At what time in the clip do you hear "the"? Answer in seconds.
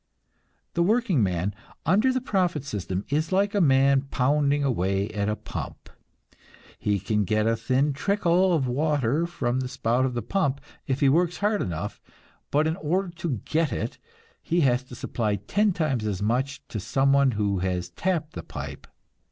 0.73-0.81, 2.11-2.19, 9.59-9.67, 10.15-10.23, 18.33-18.41